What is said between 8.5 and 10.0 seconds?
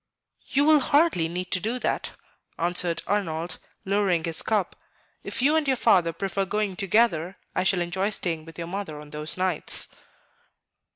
your mother on those nights."